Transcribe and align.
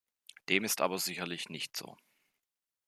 Dem 0.49 0.63
ist 0.63 0.81
aber 0.81 0.97
sicherlich 0.97 1.49
nicht 1.49 1.77
so. 1.77 1.95